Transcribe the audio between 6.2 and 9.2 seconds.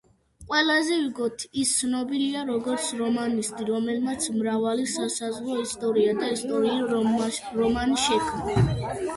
და ისტორიული რომანი შექმნა.